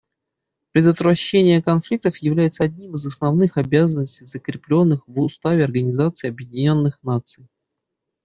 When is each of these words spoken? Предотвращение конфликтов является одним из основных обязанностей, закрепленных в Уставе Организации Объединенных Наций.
Предотвращение 0.71 1.61
конфликтов 1.61 2.17
является 2.17 2.63
одним 2.63 2.95
из 2.95 3.05
основных 3.05 3.57
обязанностей, 3.57 4.25
закрепленных 4.25 5.01
в 5.05 5.19
Уставе 5.19 5.63
Организации 5.63 6.27
Объединенных 6.29 6.97
Наций. 7.03 7.47